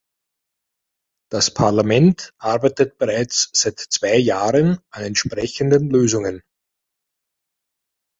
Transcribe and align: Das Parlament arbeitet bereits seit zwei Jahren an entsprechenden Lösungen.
Das 1.31 1.53
Parlament 1.53 2.33
arbeitet 2.39 2.97
bereits 2.97 3.51
seit 3.53 3.77
zwei 3.77 4.15
Jahren 4.17 4.79
an 4.89 5.03
entsprechenden 5.03 5.91
Lösungen. 5.91 6.41